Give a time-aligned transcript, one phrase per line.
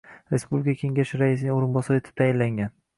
[0.35, 2.79] Respublika kengashi raisining o'rinbosari etib tayinlangan.